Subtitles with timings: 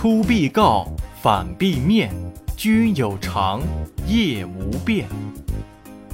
[0.00, 0.88] 出必告，
[1.20, 2.10] 反必面。
[2.56, 3.60] 居有常，
[4.06, 5.06] 业无变。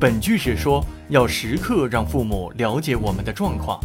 [0.00, 3.78] 本句是说要时刻让父母了解我们的状况，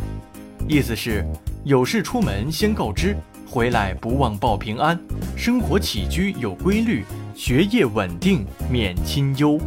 [0.70, 1.28] 意思是
[1.66, 3.14] 有事出门先告知，
[3.46, 4.98] 回来不忘报平安，
[5.36, 7.04] 生活起居有规律，
[7.36, 9.60] 学业稳定，免亲忧。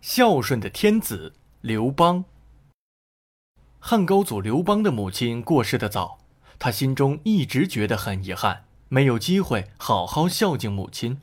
[0.00, 2.24] 孝顺的天子刘邦。
[3.80, 6.18] 汉高祖刘邦的母亲过世的早，
[6.58, 8.64] 他心中一直觉得很遗憾。
[8.90, 11.20] 没有机会好好孝敬母亲，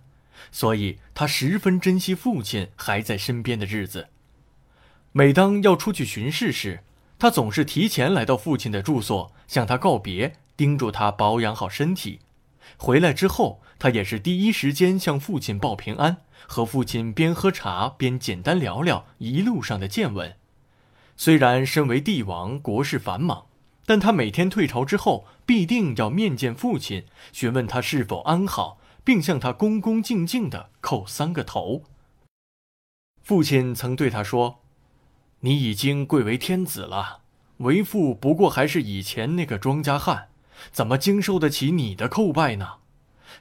[0.51, 4.09] 所以他十分珍惜父亲还在身边的日子。
[5.11, 6.81] 每当要出去巡视时，
[7.17, 12.19] 他总是提前来到父亲的住所，向他告别，叮嘱他保养好身体。
[12.77, 20.35] 回来之后，他也是第一时间向父亲报平安，和父亲边喝茶边简单聊聊一路上的见闻。
[21.17, 23.45] 虽然身为帝王，国事繁忙。
[23.85, 31.83] 但他每天退朝之后，必定要面见父亲，询问他是否安好，并向他恭恭敬敬地叩三个头。
[33.21, 34.59] 父亲曾对他说
[35.41, 37.21] ：“你已经贵为天子了，
[37.57, 40.29] 为父不过还是以前那个庄稼汉，
[40.71, 42.77] 怎么经受得起你的叩拜呢？”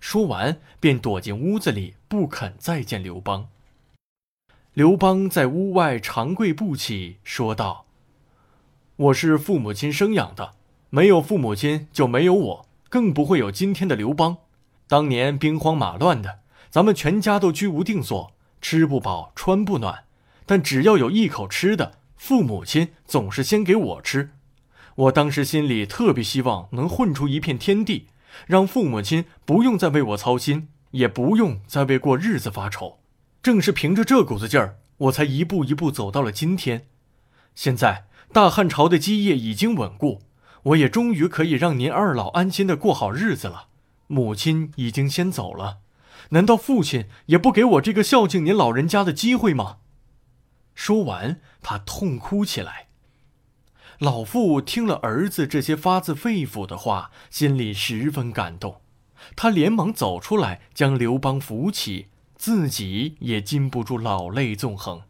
[0.01, 3.49] 说完，便躲进屋子里，不肯再见刘邦。
[4.73, 7.84] 刘邦在屋外长跪不起，说道。
[8.97, 10.53] 我是父母亲生养的，
[10.91, 14.37] 没有父母亲就没有我，更不会有今天的刘邦。
[14.87, 16.39] 当年兵荒马乱的，
[16.71, 20.05] 咱们全家都居无定所，吃不饱穿不暖，
[20.47, 24.31] 但只要有一口吃的，父母亲总是先给我吃。
[24.95, 28.07] 我当时心里特别希望能混出一片天地，
[28.47, 33.01] 让父母亲不用再为我操心，也不用再为过日子发愁。
[33.43, 36.87] 正是凭着这股子劲儿，我才一步一步走到了今天。
[37.57, 38.05] 现在。
[38.33, 40.23] 大汉朝的基业已经稳固，
[40.63, 43.69] 我也终于可以让您二老安心的过好日子了。
[44.07, 45.79] 母亲已经先走了，
[46.31, 49.79] 难道父亲也不给我这个孝敬您老人家的机会吗？
[50.75, 52.89] 说完，他痛哭起来。
[54.01, 58.81] 老父听了儿子这些发自肺腑的话，心里十分感动，
[59.37, 65.03] 他连忙走出来将刘邦扶起，自己也禁不住老泪纵横。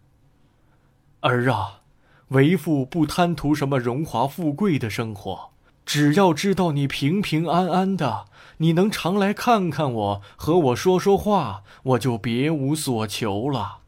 [1.20, 1.80] 儿啊！
[2.28, 5.50] 为父不贪图什么荣华富贵的生活，
[5.84, 8.26] 只要知道你平平安安的，
[8.58, 13.78] 你能常来看看我，和我说说话，我就别无所求了。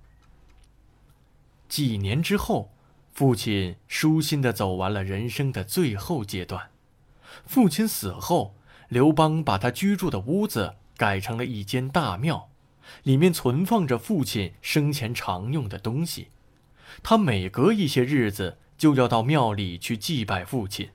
[1.68, 2.70] 几年之后，
[3.12, 6.68] 父亲舒心的走完了人生的最后阶段。
[7.46, 8.54] 父亲死后，
[8.88, 12.48] 刘邦把他居住的屋子改成了一间大庙，
[13.02, 16.28] 里面存放着父亲生前常用的东西。
[17.02, 20.90] 他每隔一些日子就要到庙里去祭拜父亲，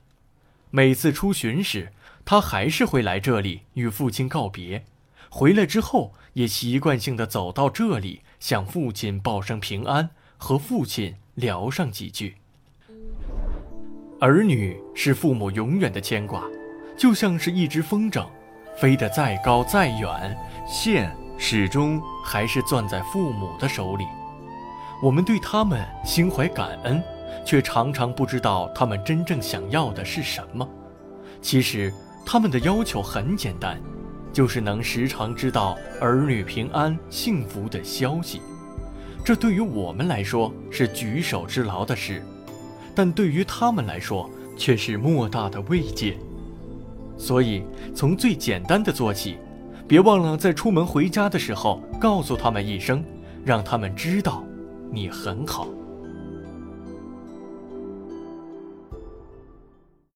[0.70, 1.92] 每次出巡时，
[2.24, 4.84] 他还是会来这里与父亲告别。
[5.28, 12.36] 回来之后，也习惯性的走到这里，向父亲报声平安，和父亲聊上几句。
[14.20, 16.44] 儿女是父母永远的牵挂，
[16.96, 18.26] 就像是一只风筝，
[18.76, 20.36] 飞得再高再远，
[20.68, 24.04] 线始终还是攥在父母的手里。
[25.02, 27.02] 我们对他们心怀感恩，
[27.44, 30.66] 却常常不知道他们真正想要的是什么。
[31.40, 31.92] 其实，
[32.24, 33.80] 他们的要求很简单，
[34.32, 38.40] 就是能时常知道儿女平安幸福的消息。
[39.24, 42.22] 这对于我们来说是举手之劳的事，
[42.94, 46.16] 但对于他们来说却是莫大的慰藉。
[47.18, 49.36] 所以，从最简单的做起，
[49.88, 53.04] 别忘了在出门回家的时候告诉他们一声，
[53.44, 54.44] 让他们知道。
[54.94, 55.81] 你很好。